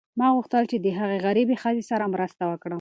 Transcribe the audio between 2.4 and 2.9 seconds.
وکړم.